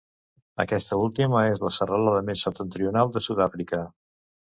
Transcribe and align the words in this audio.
Aquesta 0.63 0.97
última 1.01 1.43
és 1.51 1.63
la 1.65 1.73
serralada 1.77 2.25
més 2.33 2.49
septentrional 2.49 3.17
de 3.19 3.27
Sud-àfrica. 3.31 3.87